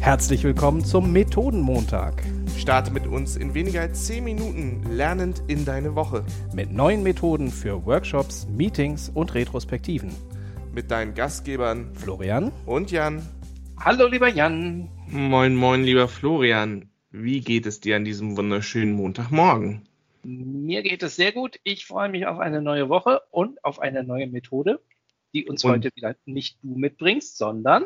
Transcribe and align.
Herzlich 0.00 0.44
willkommen 0.44 0.84
zum 0.84 1.12
Methodenmontag. 1.12 2.22
Starte 2.56 2.92
mit 2.92 3.06
uns 3.06 3.36
in 3.36 3.54
weniger 3.54 3.80
als 3.80 4.06
10 4.06 4.24
Minuten 4.24 4.82
lernend 4.90 5.42
in 5.48 5.64
deine 5.64 5.94
Woche. 5.94 6.24
Mit 6.54 6.72
neuen 6.72 7.02
Methoden 7.02 7.50
für 7.50 7.84
Workshops, 7.86 8.46
Meetings 8.48 9.10
und 9.12 9.34
Retrospektiven. 9.34 10.10
Mit 10.72 10.90
deinen 10.90 11.14
Gastgebern 11.14 11.94
Florian 11.94 12.52
und 12.66 12.90
Jan. 12.90 13.22
Hallo 13.80 14.06
lieber 14.06 14.28
Jan. 14.28 14.88
Moin, 15.08 15.54
moin, 15.56 15.82
lieber 15.82 16.08
Florian. 16.08 16.88
Wie 17.10 17.40
geht 17.40 17.66
es 17.66 17.80
dir 17.80 17.96
an 17.96 18.04
diesem 18.04 18.36
wunderschönen 18.36 18.92
Montagmorgen? 18.92 19.82
Mir 20.22 20.82
geht 20.82 21.02
es 21.02 21.16
sehr 21.16 21.32
gut. 21.32 21.58
Ich 21.64 21.86
freue 21.86 22.08
mich 22.08 22.26
auf 22.26 22.38
eine 22.38 22.60
neue 22.62 22.88
Woche 22.88 23.22
und 23.30 23.62
auf 23.64 23.80
eine 23.80 24.02
neue 24.04 24.26
Methode, 24.26 24.80
die 25.34 25.46
uns 25.46 25.64
Und- 25.64 25.70
heute 25.72 25.90
wieder 25.94 26.14
nicht 26.24 26.58
du 26.62 26.76
mitbringst, 26.76 27.38
sondern 27.38 27.84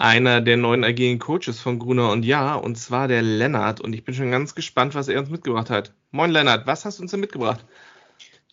Einer 0.00 0.40
der 0.40 0.56
neuen 0.56 0.82
agilen 0.82 1.18
Coaches 1.18 1.60
von 1.60 1.78
Gruner 1.78 2.10
und 2.10 2.24
Ja, 2.24 2.54
und 2.54 2.76
zwar 2.76 3.06
der 3.06 3.20
Lennart. 3.20 3.82
Und 3.82 3.92
ich 3.92 4.02
bin 4.02 4.14
schon 4.14 4.30
ganz 4.30 4.54
gespannt, 4.54 4.94
was 4.94 5.08
er 5.08 5.20
uns 5.20 5.28
mitgebracht 5.28 5.68
hat. 5.68 5.92
Moin, 6.10 6.30
Lennart, 6.30 6.66
was 6.66 6.86
hast 6.86 6.98
du 6.98 7.02
uns 7.02 7.10
denn 7.10 7.20
mitgebracht? 7.20 7.62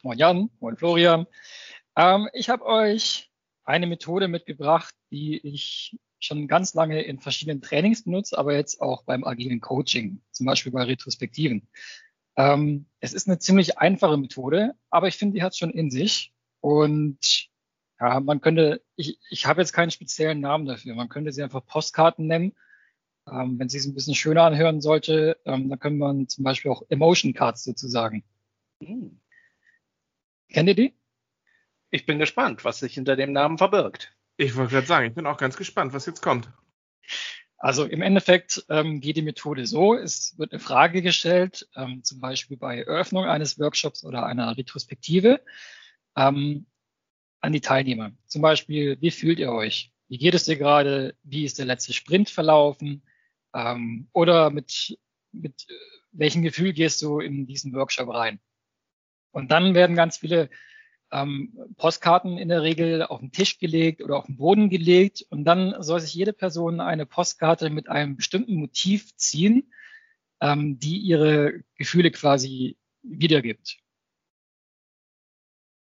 Moin 0.04 0.18
Jan, 0.18 0.50
moin 0.60 0.76
Florian. 0.76 1.26
Ähm, 1.96 2.28
ich 2.34 2.50
habe 2.50 2.66
euch 2.66 3.32
eine 3.64 3.88
Methode 3.88 4.28
mitgebracht, 4.28 4.94
die 5.10 5.38
ich 5.38 5.98
schon 6.20 6.50
ganz 6.50 6.74
lange 6.74 7.02
in 7.04 7.18
verschiedenen 7.18 7.62
Trainings 7.62 8.04
benutze, 8.04 8.38
aber 8.38 8.54
jetzt 8.54 8.82
auch 8.82 9.04
beim 9.04 9.24
agilen 9.24 9.62
Coaching, 9.62 10.22
zum 10.32 10.48
Beispiel 10.48 10.74
bei 10.74 10.84
Retrospektiven. 10.84 11.70
Ähm, 12.36 12.88
es 13.00 13.14
ist 13.14 13.30
eine 13.30 13.40
ziemlich 13.40 13.78
einfache 13.78 14.18
Methode, 14.18 14.74
aber 14.90 15.08
ich 15.08 15.16
finde, 15.16 15.36
die 15.36 15.44
hat 15.44 15.56
schon 15.56 15.72
in 15.72 15.92
sich. 15.92 16.34
Und 16.60 17.47
ja, 18.00 18.20
man 18.20 18.42
könnte, 18.42 18.84
ich, 18.96 19.20
ich 19.30 19.46
habe 19.46 19.62
jetzt 19.62 19.74
keinen 19.74 19.92
speziellen 19.92 20.40
Namen 20.40 20.66
dafür. 20.66 20.96
Man 20.96 21.10
könnte 21.10 21.32
sie 21.32 21.44
einfach 21.44 21.66
Postkarten 21.66 22.28
nennen. 22.28 22.56
Ähm, 23.30 23.60
wenn 23.60 23.70
sie 23.70 23.78
es 23.78 23.86
ein 23.86 23.94
bisschen 23.94 24.16
schöner 24.16 24.44
anhören 24.44 24.82
sollte, 24.82 25.38
ähm, 25.46 25.70
dann 25.70 25.80
können 25.80 25.98
man 25.98 26.28
zum 26.30 26.44
Beispiel 26.44 26.72
auch 26.72 26.84
Emotion 26.90 27.34
Cards 27.34 27.64
sozusagen. 27.64 28.24
hm, 28.82 29.20
Kennt 30.50 30.70
ihr 30.70 30.76
die? 30.76 30.94
ich 31.90 32.06
bin 32.06 32.20
gespannt, 32.20 32.64
was 32.66 32.80
sich 32.80 32.94
hinter 32.94 33.16
dem 33.16 33.32
Namen 33.32 33.58
verbirgt. 33.58 34.14
Ich 34.38 34.56
wollte 34.56 34.74
gerade 34.74 34.88
sagen, 34.88 35.08
ich 35.08 35.14
bin 35.16 35.26
auch 35.26 35.38
ganz 35.38 35.58
gespannt, 35.58 35.94
was 35.94 36.06
jetzt 36.06 36.22
kommt. 36.22 36.52
Also 37.58 37.86
im 37.86 38.02
Endeffekt 38.02 38.66
ähm, 38.70 39.02
geht 39.02 39.18
die 39.18 39.24
Methode 39.24 39.66
so, 39.66 39.96
es 39.96 40.38
wird 40.38 40.52
eine 40.52 40.60
Frage 40.60 41.02
gestellt, 41.02 41.68
ähm, 41.76 42.04
zum 42.04 42.20
Beispiel 42.20 42.56
bei 42.58 42.80
Eröffnung 42.80 43.26
eines 43.26 43.58
Workshops 43.58 44.04
oder 44.04 44.26
einer 44.26 44.56
Retrospektive 44.56 45.42
ähm, 46.16 46.68
an 47.42 47.54
die 47.54 47.62
Teilnehmer. 47.62 48.12
Zum 48.26 48.42
Beispiel, 48.42 48.98
wie 49.02 49.12
fühlt 49.12 49.40
ihr 49.40 49.52
euch? 49.52 49.92
Wie 50.08 50.18
geht 50.18 50.34
es 50.34 50.46
dir 50.46 50.58
gerade? 50.58 51.16
Wie 51.24 51.44
ist 51.44 51.60
der 51.60 51.66
letzte 51.66 51.94
Sprint 51.94 52.30
verlaufen? 52.30 53.04
Ähm, 53.54 54.08
oder 54.14 54.50
mit, 54.50 54.98
mit 55.32 55.66
äh, 55.70 55.74
welchem 56.12 56.42
Gefühl 56.42 56.74
gehst 56.74 57.02
du 57.02 57.20
in 57.20 57.46
diesen 57.46 57.74
Workshop 57.74 58.10
rein? 58.10 58.40
Und 59.32 59.52
dann 59.52 59.76
werden 59.76 59.96
ganz 59.96 60.18
viele 60.18 60.50
ähm, 61.12 61.58
Postkarten 61.78 62.38
in 62.38 62.50
der 62.50 62.64
Regel 62.64 63.04
auf 63.04 63.20
den 63.20 63.32
Tisch 63.32 63.60
gelegt 63.60 64.02
oder 64.02 64.18
auf 64.18 64.26
den 64.26 64.38
Boden 64.38 64.70
gelegt 64.70 65.26
und 65.30 65.46
dann 65.46 65.82
soll 65.82 66.00
sich 66.00 66.14
jede 66.14 66.34
Person 66.34 66.82
eine 66.82 67.06
Postkarte 67.06 67.70
mit 67.70 67.88
einem 67.88 68.18
bestimmten 68.18 68.56
Motiv 68.56 69.16
ziehen, 69.16 69.72
ähm, 70.42 70.80
die 70.80 70.98
ihre 70.98 71.64
Gefühle 71.76 72.12
quasi 72.12 72.78
wiedergibt. 73.04 73.78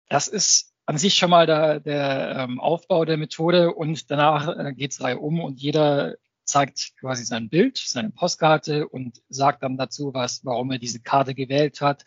Das 0.08 0.26
ist 0.26 0.74
an 0.86 0.98
sich 0.98 1.14
schon 1.14 1.30
mal 1.30 1.46
der, 1.46 1.80
der 1.80 2.36
ähm, 2.38 2.60
Aufbau 2.60 3.04
der 3.04 3.16
Methode 3.16 3.72
und 3.74 4.10
danach 4.10 4.48
äh, 4.48 4.72
geht's 4.72 5.00
Reihe 5.00 5.18
um 5.18 5.40
und 5.40 5.60
jeder 5.60 6.16
zeigt 6.44 6.96
quasi 6.98 7.24
sein 7.24 7.48
Bild, 7.48 7.78
seine 7.78 8.10
Postkarte 8.10 8.88
und 8.88 9.22
sagt 9.28 9.62
dann 9.62 9.76
dazu 9.76 10.12
was, 10.14 10.44
warum 10.44 10.70
er 10.72 10.78
diese 10.78 11.00
Karte 11.00 11.34
gewählt 11.34 11.80
hat 11.80 12.04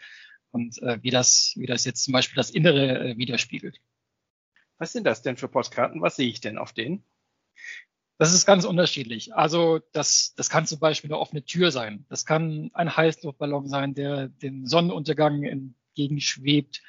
und 0.51 0.81
äh, 0.81 1.01
wie 1.01 1.11
das, 1.11 1.53
wie 1.55 1.65
das 1.65 1.85
jetzt 1.85 2.03
zum 2.03 2.11
Beispiel 2.11 2.35
das 2.35 2.49
Innere 2.49 3.11
äh, 3.11 3.17
widerspiegelt. 3.17 3.79
Was 4.77 4.91
sind 4.91 5.05
das 5.05 5.21
denn 5.21 5.37
für 5.37 5.47
Postkarten? 5.47 6.01
Was 6.01 6.17
sehe 6.17 6.27
ich 6.27 6.41
denn 6.41 6.57
auf 6.57 6.73
denen? 6.73 7.05
Das 8.17 8.33
ist 8.33 8.45
ganz 8.45 8.63
unterschiedlich. 8.63 9.33
Also 9.33 9.79
das, 9.91 10.33
das 10.35 10.49
kann 10.49 10.67
zum 10.67 10.79
Beispiel 10.79 11.09
eine 11.09 11.19
offene 11.19 11.43
Tür 11.43 11.71
sein. 11.71 12.05
Das 12.09 12.25
kann 12.25 12.69
ein 12.73 12.95
Heißluftballon 12.95 13.67
sein, 13.67 13.95
der 13.95 14.27
dem 14.27 14.67
Sonnenuntergang 14.67 15.43
entgegenschwebt. 15.43 16.81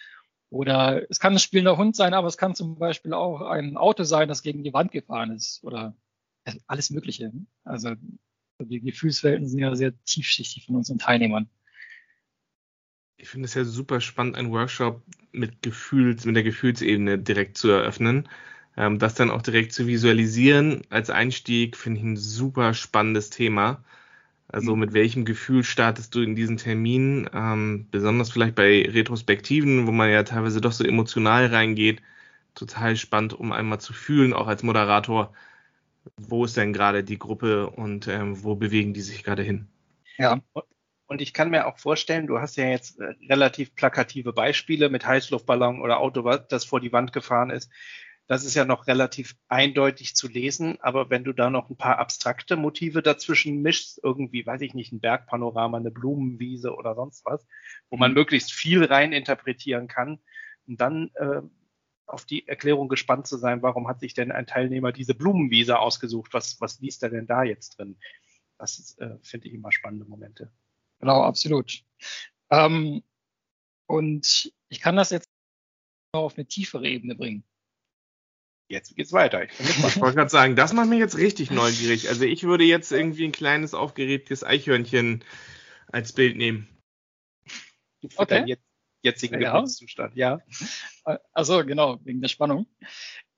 Oder 0.54 1.10
es 1.10 1.19
kann 1.19 1.32
ein 1.32 1.41
spielender 1.41 1.76
Hund 1.76 1.97
sein, 1.97 2.15
aber 2.15 2.28
es 2.28 2.38
kann 2.38 2.54
zum 2.54 2.78
Beispiel 2.78 3.12
auch 3.12 3.41
ein 3.41 3.76
Auto 3.76 4.04
sein, 4.04 4.28
das 4.28 4.44
gegen 4.44 4.62
die 4.62 4.72
Wand 4.72 4.92
gefahren 4.92 5.32
ist. 5.32 5.65
Oder 5.65 5.97
alles 6.69 6.91
Mögliche. 6.91 7.32
Also 7.65 7.97
die 8.60 8.81
Gefühlswelten 8.81 9.48
sind 9.48 9.59
ja 9.59 9.75
sehr 9.75 9.92
tiefschichtig 10.04 10.66
von 10.66 10.76
unseren 10.76 10.98
Teilnehmern. 10.98 11.50
Ich 13.16 13.28
finde 13.28 13.47
es 13.47 13.54
ja 13.54 13.65
super 13.65 14.00
spannend, 14.00 14.37
einen 14.37 14.53
Workshop 14.53 15.03
mit 15.32 15.60
Gefühls, 15.60 16.25
mit 16.25 16.37
der 16.37 16.44
Gefühlsebene 16.44 17.19
direkt 17.19 17.59
zu 17.59 17.71
eröffnen. 17.71 18.28
Ähm, 18.76 19.00
das 19.00 19.15
dann 19.15 19.31
auch 19.31 19.42
direkt 19.42 19.72
zu 19.72 19.88
visualisieren 19.88 20.82
als 20.88 21.10
Einstieg 21.10 21.76
finde 21.76 21.98
ich 21.98 22.06
ein 22.06 22.16
super 22.16 22.75
spannendes 22.75 23.31
Thema. 23.31 23.82
Also 24.54 24.75
Mhm. 24.75 24.76
mit 24.76 24.92
welchem 24.94 25.25
Gefühl 25.26 25.65
startest 25.65 26.15
du 26.15 26.22
in 26.22 26.34
diesen 26.37 26.56
Termin? 26.56 27.28
Ähm, 27.34 27.88
besonders 27.91 28.31
vielleicht 28.31 28.54
bei 28.54 28.82
Retrospektiven, 28.88 29.87
wo 29.87 29.92
man 29.92 30.10
ja 30.10 30.22
teilweise 30.22 30.60
doch 30.60 30.72
so 30.72 30.84
emotional 30.84 31.47
reingeht. 31.47 32.03
Total 32.54 32.97
spannend, 32.97 33.34
um 33.34 33.53
einmal 33.53 33.81
zu 33.81 33.92
fühlen, 33.92 34.32
auch 34.34 34.47
als 34.48 34.62
Moderator, 34.62 35.34
wo 36.19 36.44
ist 36.47 36.56
denn 36.59 36.72
gerade 36.75 37.04
die 37.04 37.19
Gruppe 37.19 37.70
und 37.70 38.09
ähm, 38.09 38.44
wo 38.44 38.56
bewegen 38.56 38.94
die 38.94 39.03
sich 39.03 39.25
gerade 39.25 39.42
hin? 39.44 39.69
Ja, 40.19 40.41
Und 41.09 41.22
ich 41.22 41.34
kann 41.34 41.50
mir 41.50 41.66
auch 41.66 41.78
vorstellen, 41.78 42.26
du 42.28 42.41
hast 42.41 42.56
ja 42.56 42.66
jetzt 42.69 43.00
äh, 43.00 43.15
relativ 43.31 43.75
plakative 43.76 44.32
Beispiele 44.32 44.91
mit 44.91 45.06
Heißluftballon 45.06 45.82
oder 45.82 46.00
Auto, 46.00 46.22
das 46.50 46.65
vor 46.66 46.81
die 46.81 46.92
Wand 46.92 47.12
gefahren 47.12 47.50
ist. 47.50 47.71
Das 48.26 48.44
ist 48.44 48.54
ja 48.54 48.64
noch 48.64 48.86
relativ 48.86 49.36
eindeutig 49.48 50.16
zu 50.16 50.28
lesen, 50.28 50.80
aber 50.80 51.10
wenn 51.10 51.24
du 51.24 51.32
da 51.34 51.50
noch 51.50 51.68
ein 51.68 51.76
paar 51.76 51.98
abstrakte 51.98 52.56
Motive 52.56 53.02
dazwischen 53.02 53.60
mischst, 53.60 54.00
irgendwie, 54.02 54.46
weiß 54.46 54.62
ich 54.62 54.72
nicht, 54.74 54.92
ein 54.92 55.00
Bergpanorama, 55.00 55.76
eine 55.76 55.90
Blumenwiese 55.90 56.74
oder 56.74 56.94
sonst 56.94 57.24
was, 57.26 57.46
wo 57.90 57.96
man 57.98 58.12
Mhm. 58.12 58.14
möglichst 58.14 58.52
viel 58.52 58.84
rein 58.84 59.12
interpretieren 59.12 59.88
kann, 59.88 60.20
und 60.66 60.80
dann 60.80 61.10
äh, 61.16 61.42
auf 62.06 62.24
die 62.24 62.48
Erklärung 62.48 62.88
gespannt 62.88 63.26
zu 63.26 63.36
sein, 63.36 63.62
warum 63.62 63.88
hat 63.88 64.00
sich 64.00 64.14
denn 64.14 64.32
ein 64.32 64.46
Teilnehmer 64.46 64.92
diese 64.92 65.14
Blumenwiese 65.14 65.78
ausgesucht? 65.78 66.32
Was, 66.32 66.60
was 66.60 66.80
liest 66.80 67.02
er 67.02 67.10
denn 67.10 67.26
da 67.26 67.42
jetzt 67.44 67.78
drin? 67.78 67.98
Das 68.58 68.96
äh, 68.98 69.18
finde 69.22 69.48
ich 69.48 69.54
immer 69.54 69.72
spannende 69.72 70.06
Momente. 70.06 70.50
genau, 71.00 71.22
absolut. 71.22 71.82
Ähm, 72.50 73.02
und 73.86 74.52
ich 74.68 74.80
kann 74.80 74.96
das 74.96 75.10
jetzt 75.10 75.28
auf 76.12 76.36
eine 76.36 76.46
tiefere 76.46 76.88
Ebene 76.88 77.14
bringen. 77.14 77.44
Jetzt 78.69 78.97
geht's 78.97 79.12
weiter. 79.12 79.44
Ich 79.44 79.50
Ich 79.60 80.00
wollte 80.00 80.16
gerade 80.16 80.30
sagen, 80.30 80.56
das 80.56 80.72
macht 80.72 80.88
mich 80.88 80.98
jetzt 80.98 81.19
richtig 81.19 81.50
neugierig. 81.50 82.08
Also 82.08 82.25
ich 82.25 82.44
würde 82.44 82.64
jetzt 82.64 82.92
irgendwie 82.92 83.25
ein 83.25 83.32
kleines 83.32 83.75
aufgeregtes 83.75 84.42
Eichhörnchen 84.42 85.22
als 85.88 86.12
Bild 86.12 86.36
nehmen. 86.36 86.69
Für 88.00 88.20
Okay. 88.20 88.26
deinen 88.47 88.56
jetzigen 89.03 89.41
Ja. 89.41 89.53
Geburtszustand, 89.53 90.16
ja. 90.16 90.41
Also 91.32 91.64
genau, 91.64 91.98
wegen 92.04 92.20
der 92.22 92.28
Spannung. 92.28 92.66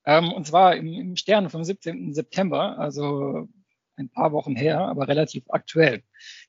Ähm, 0.04 0.32
und 0.32 0.47
zwar 0.47 0.76
im, 0.76 0.86
im 0.92 1.16
Stern 1.16 1.50
vom 1.50 1.65
17. 1.65 2.15
September, 2.15 2.78
also 2.78 3.48
ein 3.97 4.09
paar 4.10 4.31
Wochen 4.32 4.54
her, 4.54 4.81
aber 4.81 5.09
relativ 5.09 5.44
aktuell. 5.48 6.04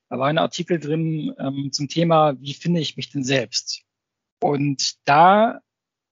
Da 0.08 0.18
war 0.18 0.28
ein 0.28 0.38
Artikel 0.38 0.78
drin 0.78 1.34
ähm, 1.38 1.72
zum 1.72 1.88
Thema, 1.88 2.40
wie 2.40 2.54
finde 2.54 2.80
ich 2.80 2.96
mich 2.96 3.10
denn 3.10 3.24
selbst? 3.24 3.82
Und 4.40 4.96
da 5.08 5.60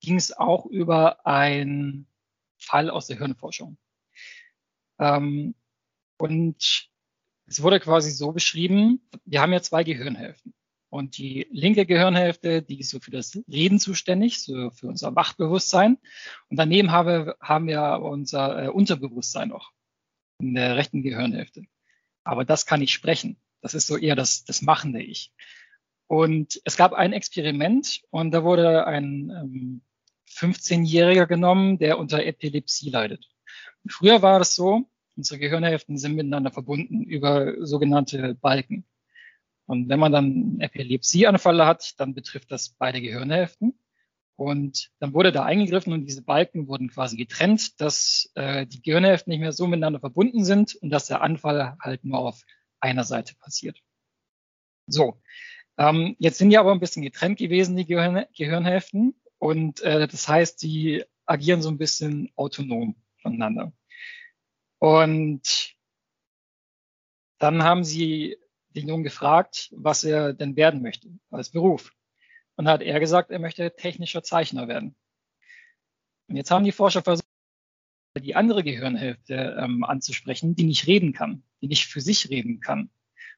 ging 0.01 0.17
es 0.17 0.37
auch 0.37 0.67
über 0.67 1.25
einen 1.25 2.09
Fall 2.67 2.91
aus 2.91 3.07
der 3.07 3.19
Hirnforschung. 3.19 3.79
Ähm, 4.99 5.55
und 6.19 6.89
es 7.47 7.63
wurde 7.63 7.81
quasi 7.81 8.11
so 8.11 8.33
beschrieben, 8.33 9.01
wir 9.25 9.41
haben 9.41 9.53
ja 9.53 9.63
zwei 9.63 9.85
Gehirnhälften. 9.85 10.53
Und 10.89 11.19
die 11.19 11.47
linke 11.51 11.85
Gehirnhälfte, 11.85 12.63
die 12.63 12.81
ist 12.81 12.91
so 12.91 13.01
für 13.01 13.11
das 13.11 13.39
Reden 13.49 13.79
zuständig, 13.79 14.43
so 14.43 14.71
für 14.71 14.89
unser 14.89 15.15
Wachbewusstsein. 15.15 15.99
Und 16.49 16.59
daneben 16.59 16.91
haben 16.91 17.09
wir, 17.09 17.37
haben 17.41 17.67
wir 17.67 18.01
unser 18.03 18.65
äh, 18.65 18.69
Unterbewusstsein 18.69 19.49
noch 19.49 19.73
in 20.41 20.55
der 20.55 20.77
rechten 20.77 21.03
Gehirnhälfte. 21.03 21.65
Aber 22.25 22.45
das 22.45 22.67
kann 22.67 22.83
ich 22.83 22.93
sprechen. 22.93 23.37
Das 23.61 23.75
ist 23.75 23.87
so 23.87 23.97
eher 23.97 24.17
das, 24.17 24.45
das 24.45 24.63
machende 24.63 25.03
Ich. 25.03 25.33
Und 26.09 26.61
es 26.65 26.77
gab 26.77 26.93
ein 26.93 27.13
Experiment 27.13 28.03
und 28.11 28.31
da 28.31 28.45
wurde 28.45 28.87
ein 28.87 29.31
ähm, 29.31 29.83
15-Jähriger 30.29 31.27
genommen, 31.27 31.79
der 31.79 31.99
unter 31.99 32.25
Epilepsie 32.25 32.91
leidet. 32.91 33.29
Früher 33.89 34.23
war 34.23 34.39
das 34.39 34.55
so, 34.55 34.89
unsere 35.17 35.39
Gehirnhälften 35.39 35.99
sind 35.99 36.15
miteinander 36.15 36.51
verbunden 36.51 37.03
über 37.03 37.55
sogenannte 37.65 38.35
Balken. 38.35 38.85
Und 39.67 39.89
wenn 39.89 39.99
man 39.99 40.13
dann 40.13 40.61
Epilepsieanfall 40.61 41.65
hat, 41.67 41.99
dann 41.99 42.15
betrifft 42.15 42.51
das 42.53 42.71
beide 42.71 43.01
Gehirnhälften. 43.01 43.79
Und 44.37 44.91
dann 44.99 45.15
wurde 45.15 45.33
da 45.33 45.45
eingegriffen 45.45 45.95
und 45.95 46.05
diese 46.05 46.23
Balken 46.23 46.69
wurden 46.69 46.91
quasi 46.91 47.17
getrennt, 47.17 47.81
dass 47.81 48.31
äh, 48.35 48.67
die 48.67 48.83
Gehirnhälften 48.83 49.31
nicht 49.31 49.41
mehr 49.41 49.53
so 49.53 49.67
miteinander 49.67 49.99
verbunden 49.99 50.45
sind 50.45 50.75
und 50.77 50.91
dass 50.91 51.07
der 51.07 51.23
Anfall 51.23 51.77
halt 51.81 52.05
nur 52.05 52.19
auf 52.19 52.45
einer 52.79 53.05
Seite 53.05 53.35
passiert. 53.37 53.81
So, 54.87 55.21
ähm, 55.79 56.17
jetzt 56.19 56.39
sind 56.39 56.51
die 56.51 56.59
aber 56.59 56.73
ein 56.73 56.81
bisschen 56.81 57.03
getrennt 57.03 57.39
gewesen, 57.39 57.77
die 57.77 57.87
Gehirn 57.87 58.27
Gehirnhälften. 58.37 59.15
Und 59.47 59.81
äh, 59.83 60.09
das 60.09 60.27
heißt, 60.27 60.61
die 60.63 61.05
agieren 61.25 61.63
so 61.63 61.69
ein 61.69 61.79
bisschen 61.79 62.33
autonom 62.35 62.97
voneinander. 63.23 63.73
Und 64.79 65.77
dann 67.39 67.63
haben 67.63 67.85
sie 67.85 68.39
den 68.71 68.89
Jungen 68.89 69.05
gefragt, 69.05 69.69
was 69.71 70.03
er 70.03 70.33
denn 70.33 70.57
werden 70.57 70.83
möchte 70.83 71.11
als 71.31 71.51
Beruf. 71.51 71.93
Und 72.57 72.67
hat 72.67 72.83
er 72.83 72.99
gesagt, 72.99 73.31
er 73.31 73.39
möchte 73.39 73.77
technischer 73.77 74.25
Zeichner 74.25 74.67
werden. 74.67 74.97
Und 76.27 76.35
jetzt 76.35 76.51
haben 76.51 76.65
die 76.65 76.73
Forscher 76.73 77.03
versucht, 77.03 77.29
die 78.19 78.35
andere 78.35 78.65
Gehirnhälfte 78.65 79.57
ähm, 79.61 79.85
anzusprechen, 79.85 80.57
die 80.57 80.65
nicht 80.65 80.89
reden 80.89 81.13
kann, 81.13 81.45
die 81.61 81.69
nicht 81.69 81.87
für 81.87 82.01
sich 82.01 82.31
reden 82.31 82.59
kann. 82.59 82.91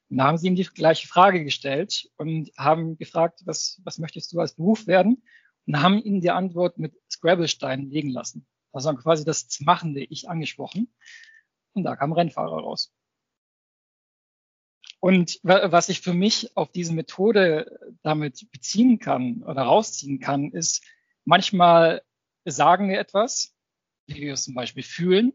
Und 0.08 0.16
da 0.16 0.25
haben 0.25 0.38
sie 0.38 0.46
ihm 0.46 0.56
die 0.56 0.64
gleiche 0.64 1.06
Frage 1.06 1.44
gestellt 1.44 2.08
und 2.16 2.50
haben 2.56 2.96
gefragt, 2.96 3.43
was, 3.44 3.82
was 3.84 3.99
möchtest 3.99 4.32
du 4.32 4.40
als 4.40 4.55
Beruf 4.55 4.87
werden? 4.87 5.22
Und 5.69 5.82
haben 5.82 6.03
ihn 6.03 6.23
die 6.23 6.31
Antwort 6.31 6.79
mit 6.79 6.94
Scrabble-Steinen 7.12 7.91
legen 7.91 8.09
lassen. 8.09 8.47
Also 8.73 8.88
haben 8.88 8.97
quasi 8.97 9.26
das 9.26 9.61
machende 9.61 10.03
Ich 10.03 10.31
angesprochen. 10.31 10.91
Und 11.75 11.85
da 11.85 11.94
kam 11.94 12.12
Rennfahrer 12.12 12.59
raus. 12.59 12.91
Und 14.99 15.38
was 15.43 15.91
ich 15.91 16.00
für 16.00 16.15
mich 16.15 16.56
auf 16.56 16.73
diese 16.73 16.94
Methode 16.94 17.79
damit 18.03 18.50
beziehen 18.50 18.99
kann 18.99 19.43
oder 19.43 19.62
rausziehen 19.62 20.20
kann, 20.20 20.53
ist, 20.53 20.82
manchmal 21.26 22.03
sagen 22.47 22.88
wir 22.88 22.99
etwas, 22.99 23.55
wie 24.06 24.23
wir 24.23 24.32
es 24.32 24.44
zum 24.44 24.55
Beispiel 24.55 24.82
fühlen, 24.82 25.35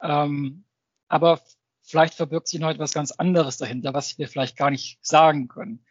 ähm, 0.00 0.64
aber 1.08 1.42
vielleicht 1.82 2.14
verbirgt 2.14 2.46
sich 2.46 2.60
noch 2.60 2.70
etwas 2.70 2.94
ganz 2.94 3.10
anderes 3.10 3.56
dahinter, 3.56 3.92
was 3.94 4.16
wir 4.16 4.28
vielleicht 4.28 4.56
gar 4.56 4.70
nicht 4.70 5.04
sagen 5.04 5.48
können. 5.48 5.84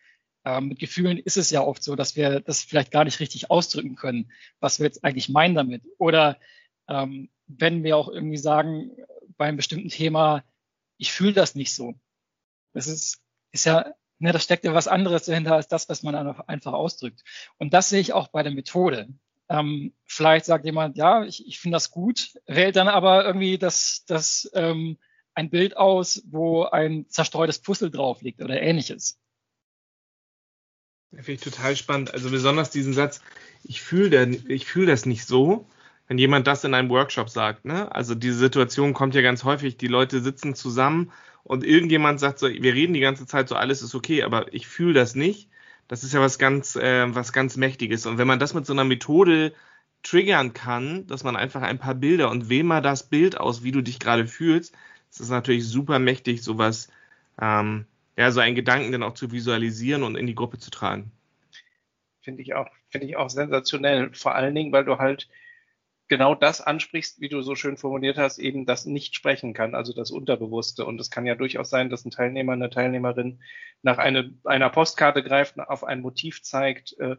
Ähm, 0.46 0.68
mit 0.70 0.80
Gefühlen 0.80 1.18
ist 1.18 1.38
es 1.38 1.50
ja 1.52 1.62
oft 1.62 1.84
so, 1.84 1.96
dass 1.96 2.16
wir 2.16 2.42
das 2.42 2.62
vielleicht 2.62 2.92
gar 2.92 3.06
nicht 3.06 3.20
richtig 3.20 3.50
ausdrücken 3.50 3.96
können, 3.96 4.32
was 4.60 4.80
wir 4.80 4.86
jetzt 4.86 5.04
eigentlich 5.04 5.30
meinen 5.30 5.56
damit. 5.56 5.84
Oder 5.98 6.38
ähm, 6.90 7.30
wenn 7.48 7.84
wir 7.84 7.98
auch 7.98 8.10
irgendwie 8.10 8.38
sagen, 8.38 8.92
bei 9.38 9.46
einem 9.46 9.58
bestimmten 9.58 9.90
Thema, 9.90 10.44
ich 10.98 11.12
fühle 11.12 11.34
das 11.34 11.56
nicht 11.56 11.74
so, 11.74 11.96
das 12.74 12.88
ist, 12.88 13.22
ist 13.52 13.66
ja, 13.66 13.94
ne, 14.20 14.32
da 14.32 14.40
steckt 14.40 14.66
ja 14.66 14.74
was 14.74 14.88
anderes 14.88 15.26
dahinter 15.26 15.56
als 15.56 15.68
das, 15.68 15.88
was 15.90 16.04
man 16.04 16.16
einfach 16.16 16.74
ausdrückt. 16.74 17.24
Und 17.58 17.74
das 17.74 17.90
sehe 17.90 18.02
ich 18.02 18.14
auch 18.14 18.28
bei 18.30 18.44
der 18.44 18.52
Methode. 18.52 19.10
Ähm, 19.50 19.94
vielleicht 20.06 20.46
sagt 20.46 20.66
jemand, 20.66 20.98
ja, 20.98 21.24
ich, 21.24 21.46
ich 21.48 21.60
finde 21.60 21.76
das 21.76 21.92
gut, 21.92 22.34
wählt 22.46 22.76
dann 22.76 22.88
aber 22.88 23.26
irgendwie 23.26 23.58
das, 23.58 24.04
das 24.08 24.50
ähm, 24.54 24.98
ein 25.36 25.50
Bild 25.50 25.78
aus, 25.78 26.24
wo 26.26 26.64
ein 26.64 27.08
zerstreutes 27.10 27.60
Puzzle 27.60 27.92
drauf 27.92 28.22
liegt 28.22 28.42
oder 28.42 28.62
ähnliches. 28.62 29.20
Finde 31.16 31.34
ich 31.34 31.42
total 31.42 31.76
spannend. 31.76 32.14
Also 32.14 32.30
besonders 32.32 32.70
diesen 32.72 32.94
Satz, 32.94 33.22
ich 33.64 33.82
fühle 33.82 34.34
fühl 34.66 34.86
das 34.86 35.06
nicht 35.06 35.26
so, 35.26 35.68
wenn 36.08 36.18
jemand 36.18 36.48
das 36.48 36.64
in 36.64 36.74
einem 36.74 36.90
Workshop 36.90 37.30
sagt. 37.30 37.66
Ne? 37.66 37.94
Also 37.94 38.16
diese 38.16 38.38
Situation 38.38 38.94
kommt 38.94 39.16
ja 39.16 39.22
ganz 39.22 39.44
häufig, 39.44 39.78
die 39.78 39.88
Leute 39.88 40.22
sitzen 40.22 40.56
zusammen 40.56 41.12
und 41.44 41.64
irgendjemand 41.64 42.20
sagt 42.20 42.40
so, 42.40 42.48
wir 42.48 42.74
reden 42.74 42.94
die 42.94 43.00
ganze 43.00 43.26
Zeit 43.26 43.48
so, 43.50 43.56
alles 43.56 43.82
ist 43.82 43.96
okay, 43.96 44.24
aber 44.24 44.54
ich 44.54 44.68
fühle 44.68 44.94
das 44.94 45.16
nicht. 45.16 45.50
Das 45.88 46.04
ist 46.04 46.14
ja 46.14 46.22
was 46.22 46.40
ganz, 46.40 46.76
äh, 46.76 47.14
was 47.14 47.34
ganz 47.34 47.58
Mächtiges. 47.58 48.06
Und 48.06 48.18
wenn 48.18 48.28
man 48.28 48.40
das 48.40 48.54
mit 48.54 48.66
so 48.66 48.74
einer 48.74 48.86
Methode 48.86 49.54
triggern 50.02 50.54
kann, 50.54 51.08
dass 51.08 51.24
man 51.24 51.36
einfach 51.36 51.62
ein 51.62 51.80
paar 51.80 51.96
Bilder 51.96 52.30
und 52.32 52.50
wähl 52.50 52.64
mal 52.64 52.82
das 52.82 53.04
Bild 53.04 53.38
aus, 53.38 53.64
wie 53.64 53.72
du 53.72 53.82
dich 53.82 54.00
gerade 54.00 54.28
fühlst, 54.28 54.74
das 55.12 55.22
ist 55.22 55.30
natürlich 55.30 55.68
super 55.68 56.00
mächtig, 56.00 56.42
sowas, 56.42 56.90
ähm, 57.40 57.86
ja, 58.18 58.32
so 58.32 58.40
einen 58.40 58.56
Gedanken 58.56 58.92
dann 58.92 59.04
auch 59.04 59.14
zu 59.14 59.32
visualisieren 59.32 60.04
und 60.04 60.16
in 60.16 60.28
die 60.28 60.36
Gruppe 60.36 60.60
zu 60.60 60.70
tragen. 60.70 61.12
Finde 62.22 62.42
ich 62.42 62.54
auch, 62.54 62.70
finde 62.90 63.08
ich 63.08 63.18
auch 63.18 63.30
sensationell. 63.30 64.14
Vor 64.14 64.36
allen 64.36 64.56
Dingen, 64.56 64.72
weil 64.72 64.86
du 64.86 64.98
halt 64.98 65.28
genau 66.08 66.36
das 66.36 66.62
ansprichst, 66.62 67.22
wie 67.22 67.30
du 67.30 67.42
so 67.42 67.56
schön 67.56 67.78
formuliert 67.78 68.18
hast, 68.18 68.38
eben 68.38 68.66
das 68.66 68.86
nicht 68.86 69.16
sprechen 69.16 69.54
kann, 69.54 69.74
also 69.74 69.94
das 69.94 70.12
Unterbewusste. 70.12 70.86
Und 70.86 71.02
es 71.02 71.10
kann 71.10 71.26
ja 71.26 71.36
durchaus 71.36 71.70
sein, 71.70 71.90
dass 71.90 72.06
ein 72.06 72.12
Teilnehmer, 72.12 72.54
eine 72.54 72.70
Teilnehmerin 72.70 73.42
nach 73.82 73.98
eine, 73.98 74.34
einer 74.44 74.70
Postkarte 74.70 75.24
greift, 75.24 75.60
auf 75.60 75.84
ein 75.84 76.02
Motiv 76.02 76.44
zeigt 76.44 76.96
äh, 77.00 77.16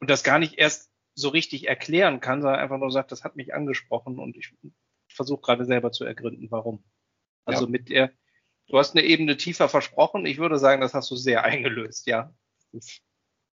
und 0.00 0.10
das 0.10 0.24
gar 0.24 0.38
nicht 0.38 0.58
erst 0.58 0.90
so 1.14 1.28
richtig 1.28 1.68
erklären 1.68 2.20
kann, 2.20 2.42
sondern 2.42 2.60
einfach 2.60 2.78
nur 2.78 2.90
sagt, 2.90 3.12
das 3.12 3.24
hat 3.24 3.36
mich 3.36 3.54
angesprochen 3.54 4.18
und 4.18 4.36
ich 4.36 4.54
versuche 5.08 5.42
gerade 5.42 5.64
selber 5.64 5.92
zu 5.92 6.04
ergründen, 6.04 6.50
warum. 6.50 6.82
Also 7.44 7.64
ja. 7.64 7.70
mit 7.70 7.88
der, 7.88 8.10
du 8.70 8.78
hast 8.78 8.96
eine 8.96 9.04
Ebene 9.04 9.36
tiefer 9.36 9.68
versprochen. 9.68 10.24
Ich 10.24 10.38
würde 10.38 10.58
sagen, 10.58 10.80
das 10.80 10.94
hast 10.94 11.10
du 11.10 11.16
sehr 11.16 11.44
eingelöst, 11.44 12.06
ja. 12.06 12.32
Ich 12.72 13.02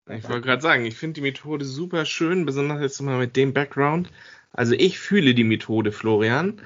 wollte 0.07 0.41
gerade 0.41 0.61
sagen, 0.61 0.85
ich 0.85 0.95
finde 0.95 1.15
die 1.15 1.21
Methode 1.21 1.65
super 1.65 2.05
schön, 2.05 2.45
besonders 2.45 2.81
jetzt 2.81 3.01
mal 3.01 3.17
mit 3.17 3.35
dem 3.35 3.53
Background. 3.53 4.09
Also 4.51 4.73
ich 4.73 4.99
fühle 4.99 5.33
die 5.33 5.43
Methode, 5.43 5.91
Florian. 5.91 6.61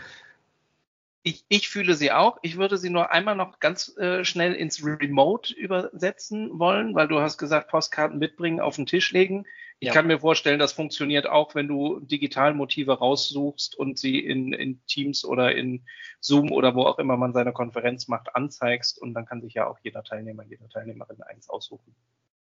Ich, 1.23 1.45
ich 1.49 1.69
fühle 1.69 1.95
sie 1.95 2.11
auch. 2.11 2.37
Ich 2.41 2.57
würde 2.57 2.77
sie 2.77 2.89
nur 2.89 3.11
einmal 3.11 3.35
noch 3.35 3.59
ganz 3.59 3.95
äh, 3.97 4.25
schnell 4.25 4.53
ins 4.53 4.83
Remote 4.83 5.53
übersetzen 5.53 6.59
wollen, 6.59 6.95
weil 6.95 7.07
du 7.07 7.19
hast 7.19 7.37
gesagt, 7.37 7.69
Postkarten 7.69 8.19
mitbringen, 8.19 8.59
auf 8.59 8.75
den 8.75 8.85
Tisch 8.85 9.11
legen. 9.11 9.45
Ich 9.81 9.87
ja. 9.87 9.93
kann 9.93 10.05
mir 10.05 10.19
vorstellen, 10.19 10.59
das 10.59 10.73
funktioniert 10.73 11.25
auch, 11.25 11.55
wenn 11.55 11.67
du 11.67 11.99
digital 12.01 12.53
Motive 12.53 12.99
raussuchst 12.99 13.75
und 13.75 13.97
sie 13.97 14.19
in, 14.19 14.53
in 14.53 14.85
Teams 14.85 15.25
oder 15.25 15.55
in 15.55 15.83
Zoom 16.19 16.51
oder 16.51 16.75
wo 16.75 16.83
auch 16.83 16.99
immer 16.99 17.17
man 17.17 17.33
seine 17.33 17.51
Konferenz 17.51 18.07
macht, 18.07 18.35
anzeigst. 18.35 19.01
Und 19.01 19.15
dann 19.15 19.25
kann 19.25 19.41
sich 19.41 19.55
ja 19.55 19.65
auch 19.65 19.79
jeder 19.81 20.03
Teilnehmer, 20.03 20.43
jede 20.43 20.69
Teilnehmerin 20.69 21.23
eins 21.23 21.49
aussuchen. 21.49 21.95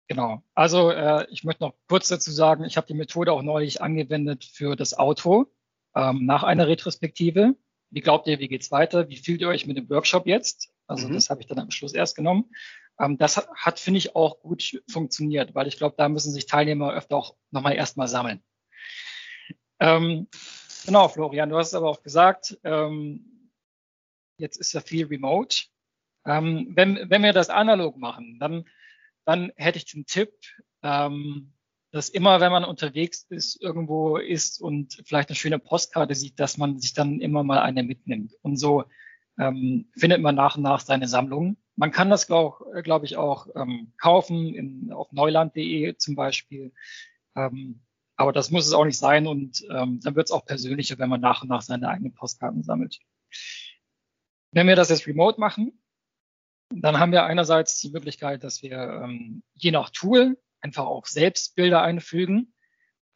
Genau. 0.07 0.43
Also 0.53 0.91
äh, 0.91 1.25
ich 1.31 1.43
möchte 1.43 1.63
noch 1.63 1.73
kurz 1.89 2.07
dazu 2.07 2.29
sagen, 2.29 2.65
ich 2.65 2.77
habe 2.77 2.85
die 2.85 2.93
Methode 2.93 3.33
auch 3.33 3.41
neulich 3.41 3.81
angewendet 3.81 4.45
für 4.45 4.75
das 4.75 4.95
Auto 4.95 5.47
ähm, 5.95 6.27
nach 6.27 6.43
einer 6.43 6.67
Retrospektive. 6.67 7.55
Wie 7.89 8.01
glaubt 8.01 8.27
ihr, 8.27 8.37
wie 8.37 8.47
geht's 8.47 8.71
weiter? 8.71 9.09
Wie 9.09 9.17
fühlt 9.17 9.41
ihr 9.41 9.47
euch 9.47 9.65
mit 9.65 9.77
dem 9.77 9.89
Workshop 9.89 10.27
jetzt? 10.27 10.71
Also 10.85 11.07
mhm. 11.07 11.13
das 11.13 11.31
habe 11.31 11.41
ich 11.41 11.47
dann 11.47 11.57
am 11.57 11.71
Schluss 11.71 11.93
erst 11.93 12.15
genommen. 12.15 12.51
Ähm, 12.99 13.17
das 13.17 13.37
hat, 13.37 13.79
finde 13.79 13.97
ich, 13.97 14.15
auch 14.15 14.39
gut 14.39 14.81
funktioniert, 14.89 15.55
weil 15.55 15.67
ich 15.67 15.77
glaube, 15.77 15.95
da 15.97 16.09
müssen 16.09 16.31
sich 16.31 16.45
Teilnehmer 16.45 16.93
öfter 16.93 17.17
auch 17.17 17.35
nochmal 17.51 17.75
erstmal 17.75 18.07
sammeln. 18.07 18.43
Ähm, 19.79 20.27
genau, 20.85 21.07
Florian, 21.07 21.49
du 21.49 21.57
hast 21.57 21.69
es 21.69 21.73
aber 21.73 21.89
auch 21.89 22.03
gesagt, 22.03 22.57
ähm, 22.63 23.51
jetzt 24.37 24.57
ist 24.57 24.73
ja 24.73 24.81
viel 24.81 25.07
remote. 25.07 25.65
Ähm, 26.25 26.71
wenn, 26.75 27.09
wenn 27.09 27.23
wir 27.23 27.33
das 27.33 27.49
analog 27.49 27.97
machen, 27.97 28.37
dann 28.39 28.65
dann 29.25 29.51
hätte 29.55 29.77
ich 29.77 29.85
den 29.85 30.05
Tipp, 30.05 30.33
ähm, 30.81 31.53
dass 31.91 32.09
immer, 32.09 32.41
wenn 32.41 32.51
man 32.51 32.65
unterwegs 32.65 33.25
ist, 33.29 33.61
irgendwo 33.61 34.17
ist 34.17 34.59
und 34.59 35.01
vielleicht 35.05 35.29
eine 35.29 35.35
schöne 35.35 35.59
Postkarte 35.59 36.15
sieht, 36.15 36.39
dass 36.39 36.57
man 36.57 36.79
sich 36.79 36.93
dann 36.93 37.19
immer 37.19 37.43
mal 37.43 37.59
eine 37.59 37.83
mitnimmt. 37.83 38.33
Und 38.41 38.57
so 38.57 38.85
ähm, 39.39 39.89
findet 39.95 40.21
man 40.21 40.35
nach 40.35 40.57
und 40.57 40.63
nach 40.63 40.79
seine 40.79 41.07
Sammlung. 41.07 41.57
Man 41.75 41.91
kann 41.91 42.09
das, 42.09 42.27
glaube 42.27 42.81
glaub 42.83 43.03
ich, 43.03 43.17
auch 43.17 43.47
ähm, 43.55 43.93
kaufen 43.99 44.53
in, 44.53 44.91
auf 44.91 45.11
neuland.de 45.11 45.97
zum 45.97 46.15
Beispiel. 46.15 46.71
Ähm, 47.35 47.81
aber 48.15 48.31
das 48.31 48.51
muss 48.51 48.67
es 48.67 48.73
auch 48.73 48.85
nicht 48.85 48.97
sein 48.97 49.25
und 49.25 49.65
ähm, 49.71 49.99
dann 50.03 50.15
wird 50.15 50.27
es 50.27 50.31
auch 50.31 50.45
persönlicher, 50.45 50.99
wenn 50.99 51.09
man 51.09 51.21
nach 51.21 51.41
und 51.41 51.49
nach 51.49 51.61
seine 51.61 51.89
eigenen 51.89 52.13
Postkarten 52.13 52.63
sammelt. 52.63 52.99
Wenn 54.51 54.67
wir 54.67 54.75
das 54.75 54.89
jetzt 54.89 55.07
remote 55.07 55.39
machen, 55.39 55.83
dann 56.69 56.99
haben 56.99 57.11
wir 57.11 57.25
einerseits 57.25 57.79
die 57.79 57.89
Möglichkeit, 57.89 58.43
dass 58.43 58.61
wir 58.61 58.77
ähm, 58.77 59.43
je 59.53 59.71
nach 59.71 59.89
Tool 59.89 60.39
einfach 60.61 60.85
auch 60.85 61.07
selbst 61.07 61.55
Bilder 61.55 61.81
einfügen. 61.81 62.53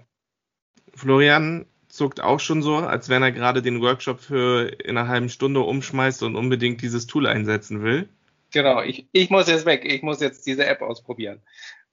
Florian 0.94 1.66
zuckt 1.96 2.22
auch 2.22 2.40
schon 2.40 2.62
so, 2.62 2.78
als 2.78 3.10
wenn 3.10 3.24
er 3.24 3.32
gerade 3.32 3.62
den 3.62 3.82
Workshop 3.82 4.20
für 4.20 4.68
in 4.84 4.98
einer 4.98 5.08
halben 5.08 5.30
Stunde 5.30 5.62
umschmeißt 5.62 6.24
und 6.24 6.36
unbedingt 6.36 6.82
dieses 6.82 7.08
Tool 7.08 7.28
einsetzen 7.28 7.82
will. 7.84 8.10
Genau, 8.52 8.82
ich, 8.82 9.08
ich 9.12 9.30
muss 9.30 9.48
jetzt 9.48 9.66
weg. 9.66 9.84
Ich 9.86 10.02
muss 10.02 10.22
jetzt 10.22 10.46
diese 10.48 10.66
App 10.66 10.82
ausprobieren. 10.82 11.42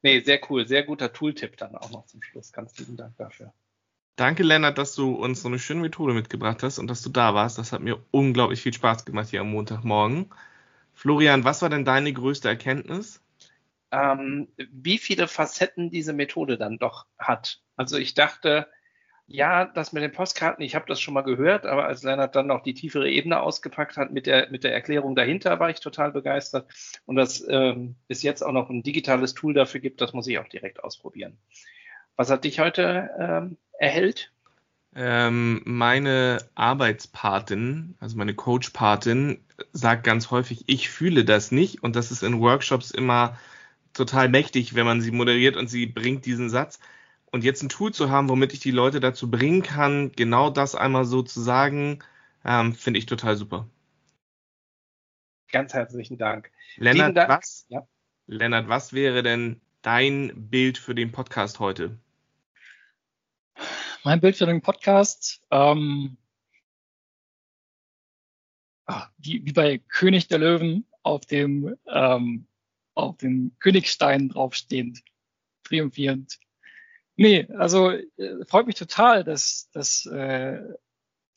Nee, 0.02 0.20
sehr 0.20 0.40
cool. 0.50 0.66
Sehr 0.66 0.82
guter 0.82 1.12
Tooltip 1.12 1.56
dann 1.56 1.74
auch 1.74 1.90
noch 1.90 2.06
zum 2.06 2.22
Schluss. 2.22 2.52
Ganz 2.52 2.78
lieben 2.78 2.96
Dank 2.96 3.16
dafür. 3.16 3.52
Danke, 4.16 4.42
Lennart, 4.42 4.76
dass 4.76 4.94
du 4.94 5.14
uns 5.14 5.42
so 5.42 5.48
eine 5.48 5.58
schöne 5.58 5.80
Methode 5.80 6.12
mitgebracht 6.12 6.62
hast 6.62 6.78
und 6.78 6.88
dass 6.88 7.02
du 7.02 7.08
da 7.08 7.34
warst. 7.34 7.58
Das 7.58 7.72
hat 7.72 7.80
mir 7.80 7.98
unglaublich 8.10 8.60
viel 8.60 8.72
Spaß 8.72 9.04
gemacht 9.04 9.30
hier 9.30 9.40
am 9.40 9.50
Montagmorgen. 9.50 10.30
Florian, 10.92 11.44
was 11.44 11.62
war 11.62 11.70
denn 11.70 11.84
deine 11.84 12.12
größte 12.12 12.48
Erkenntnis? 12.48 13.22
Ähm, 13.90 14.48
wie 14.56 14.98
viele 14.98 15.28
Facetten 15.28 15.90
diese 15.90 16.12
Methode 16.12 16.58
dann 16.58 16.78
doch 16.78 17.06
hat. 17.18 17.60
Also 17.76 17.96
ich 17.96 18.14
dachte, 18.14 18.68
ja, 19.32 19.64
das 19.64 19.92
mit 19.92 20.02
den 20.02 20.12
Postkarten, 20.12 20.62
ich 20.62 20.74
habe 20.74 20.84
das 20.86 21.00
schon 21.00 21.14
mal 21.14 21.22
gehört, 21.22 21.64
aber 21.64 21.86
als 21.86 22.02
Lennart 22.02 22.36
dann 22.36 22.46
noch 22.46 22.62
die 22.62 22.74
tiefere 22.74 23.10
Ebene 23.10 23.40
ausgepackt 23.40 23.96
hat 23.96 24.12
mit 24.12 24.26
der, 24.26 24.50
mit 24.50 24.62
der 24.62 24.74
Erklärung 24.74 25.16
dahinter, 25.16 25.58
war 25.58 25.70
ich 25.70 25.80
total 25.80 26.12
begeistert. 26.12 26.70
Und 27.06 27.16
dass 27.16 27.42
ähm, 27.48 27.96
es 28.08 28.22
jetzt 28.22 28.42
auch 28.42 28.52
noch 28.52 28.68
ein 28.68 28.82
digitales 28.82 29.32
Tool 29.32 29.54
dafür 29.54 29.80
gibt, 29.80 30.00
das 30.02 30.12
muss 30.12 30.26
ich 30.26 30.38
auch 30.38 30.48
direkt 30.48 30.84
ausprobieren. 30.84 31.38
Was 32.16 32.30
hat 32.30 32.44
dich 32.44 32.60
heute 32.60 33.10
ähm, 33.18 33.56
erhellt? 33.78 34.30
Ähm, 34.94 35.62
meine 35.64 36.38
Arbeitspatin, 36.54 37.94
also 38.00 38.18
meine 38.18 38.34
Coachpatin, 38.34 39.42
sagt 39.72 40.04
ganz 40.04 40.30
häufig, 40.30 40.64
ich 40.66 40.90
fühle 40.90 41.24
das 41.24 41.50
nicht. 41.50 41.82
Und 41.82 41.96
das 41.96 42.10
ist 42.10 42.22
in 42.22 42.40
Workshops 42.40 42.90
immer 42.90 43.38
total 43.94 44.28
mächtig, 44.28 44.74
wenn 44.74 44.84
man 44.84 45.00
sie 45.00 45.10
moderiert 45.10 45.56
und 45.56 45.68
sie 45.68 45.86
bringt 45.86 46.26
diesen 46.26 46.50
Satz. 46.50 46.78
Und 47.32 47.44
jetzt 47.44 47.62
ein 47.62 47.70
Tool 47.70 47.94
zu 47.94 48.10
haben, 48.10 48.28
womit 48.28 48.52
ich 48.52 48.60
die 48.60 48.70
Leute 48.70 49.00
dazu 49.00 49.30
bringen 49.30 49.62
kann, 49.62 50.12
genau 50.12 50.50
das 50.50 50.74
einmal 50.74 51.06
so 51.06 51.22
zu 51.22 51.40
sagen, 51.40 52.00
ähm, 52.44 52.74
finde 52.74 52.98
ich 52.98 53.06
total 53.06 53.36
super. 53.36 53.66
Ganz 55.50 55.72
herzlichen 55.72 56.18
Dank. 56.18 56.50
Lennart, 56.76 57.16
Dank. 57.16 57.30
was? 57.30 57.64
Ja. 57.70 57.88
Lennart, 58.26 58.68
was 58.68 58.92
wäre 58.92 59.22
denn 59.22 59.62
dein 59.80 60.50
Bild 60.50 60.76
für 60.76 60.94
den 60.94 61.10
Podcast 61.10 61.58
heute? 61.58 61.98
Mein 64.04 64.20
Bild 64.20 64.36
für 64.36 64.46
den 64.46 64.60
Podcast, 64.60 65.40
ähm, 65.50 66.18
ach, 68.84 69.10
wie, 69.16 69.42
wie 69.46 69.52
bei 69.52 69.78
König 69.78 70.28
der 70.28 70.38
Löwen 70.38 70.86
auf 71.02 71.24
dem, 71.24 71.76
ähm, 71.86 72.46
auf 72.94 73.16
dem 73.16 73.52
Königstein 73.58 74.28
draufstehend, 74.28 75.02
triumphierend. 75.64 76.41
Nee, 77.22 77.46
also 77.56 77.90
äh, 77.90 78.44
freut 78.48 78.66
mich 78.66 78.74
total, 78.74 79.22
dass, 79.22 79.70
dass 79.70 80.06
äh, 80.06 80.58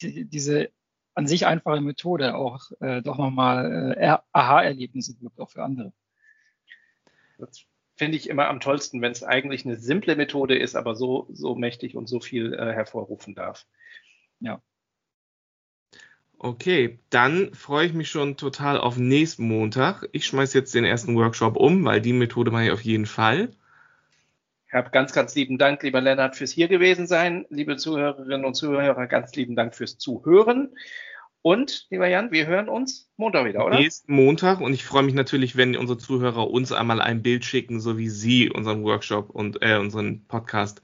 die, 0.01 0.25
diese 0.25 0.71
an 1.13 1.27
sich 1.27 1.45
einfache 1.45 1.79
Methode 1.79 2.33
auch 2.33 2.71
äh, 2.79 3.03
doch 3.03 3.19
nochmal 3.19 3.95
äh, 3.95 4.17
Aha-Erlebnisse 4.31 5.15
gibt, 5.15 5.39
auch 5.39 5.51
für 5.51 5.63
andere. 5.63 5.93
Das 7.37 7.65
finde 7.95 8.17
ich 8.17 8.27
immer 8.29 8.47
am 8.47 8.61
tollsten, 8.61 8.99
wenn 9.03 9.11
es 9.11 9.23
eigentlich 9.23 9.63
eine 9.63 9.77
simple 9.77 10.15
Methode 10.15 10.57
ist, 10.57 10.75
aber 10.75 10.95
so, 10.95 11.27
so 11.31 11.53
mächtig 11.53 11.95
und 11.95 12.07
so 12.07 12.19
viel 12.19 12.55
äh, 12.55 12.73
hervorrufen 12.73 13.35
darf. 13.35 13.67
Ja. 14.39 14.63
Okay, 16.39 16.97
dann 17.11 17.53
freue 17.53 17.85
ich 17.85 17.93
mich 17.93 18.09
schon 18.09 18.37
total 18.37 18.79
auf 18.79 18.97
nächsten 18.97 19.47
Montag. 19.47 20.09
Ich 20.13 20.25
schmeiße 20.25 20.57
jetzt 20.57 20.73
den 20.73 20.83
ersten 20.83 21.15
Workshop 21.15 21.55
um, 21.55 21.85
weil 21.85 22.01
die 22.01 22.11
Methode 22.11 22.49
mache 22.49 22.65
ich 22.65 22.71
auf 22.71 22.81
jeden 22.81 23.05
Fall. 23.05 23.51
Ich 24.67 24.73
habe 24.73 24.89
ganz, 24.89 25.13
ganz 25.13 25.35
lieben 25.35 25.57
Dank, 25.57 25.83
lieber 25.83 26.01
Lennart, 26.01 26.35
fürs 26.35 26.51
hier 26.51 26.67
gewesen 26.67 27.07
sein. 27.07 27.45
Liebe 27.49 27.77
Zuhörerinnen 27.77 28.45
und 28.45 28.55
Zuhörer, 28.55 29.07
ganz 29.07 29.35
lieben 29.35 29.55
Dank 29.55 29.75
fürs 29.75 29.97
Zuhören. 29.97 30.75
Und, 31.41 31.85
lieber 31.91 32.07
Jan, 32.07 32.31
wir 32.31 32.47
hören 32.47 32.67
uns 32.67 33.07
Montag 33.17 33.45
wieder, 33.45 33.63
oder? 33.63 33.77
Nächsten 33.77 34.13
Montag. 34.13 34.61
Und 34.61 34.73
ich 34.73 34.83
freue 34.83 35.03
mich 35.03 35.13
natürlich, 35.13 35.55
wenn 35.55 35.77
unsere 35.77 35.99
Zuhörer 35.99 36.49
uns 36.49 36.71
einmal 36.71 36.99
ein 36.99 37.21
Bild 37.21 37.45
schicken, 37.45 37.79
so 37.79 37.99
wie 37.99 38.09
sie 38.09 38.49
unseren 38.49 38.83
Workshop 38.83 39.29
und 39.29 39.61
äh, 39.61 39.77
unseren 39.77 40.25
Podcast 40.25 40.81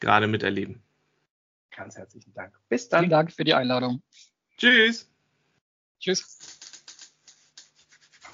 gerade 0.00 0.26
miterleben. 0.26 0.82
Ganz 1.74 1.96
herzlichen 1.96 2.34
Dank. 2.34 2.52
Bis 2.68 2.90
dann. 2.90 3.00
Vielen 3.00 3.10
Dank 3.10 3.32
für 3.32 3.44
die 3.44 3.54
Einladung. 3.54 4.02
Tschüss. 4.58 5.10
Tschüss. 5.98 6.53